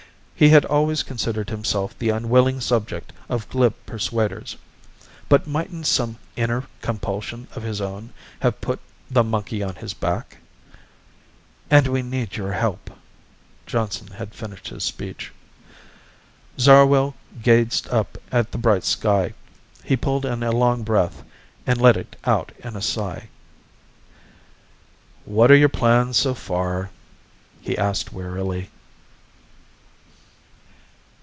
[0.41, 4.57] He had always considered himself the unwilling subject of glib persuaders...
[5.29, 8.79] but mightn't some inner compulsion of his own have put
[9.11, 10.37] the monkey on his back?"...
[11.69, 12.89] and we need your help."
[13.67, 15.31] Johnson had finished his speech.
[16.59, 17.13] Zarwell
[17.43, 19.35] gazed up at the bright sky.
[19.83, 21.21] He pulled in a long breath,
[21.67, 23.29] and let it out in a sigh.
[25.23, 26.89] "What are your plans so far?"
[27.61, 28.71] he asked wearily.